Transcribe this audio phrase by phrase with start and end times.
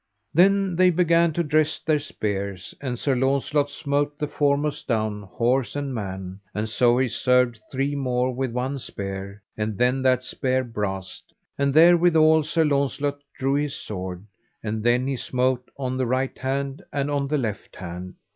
[0.33, 5.75] Then they began to dress their spears, and Sir Launcelot smote the foremost down, horse
[5.75, 10.63] and man, and so he served three more with one spear; and then that spear
[10.63, 14.25] brast, and therewithal Sir Launcelot drew his sword,
[14.63, 18.15] and then he smote on the right hand and on the left hand.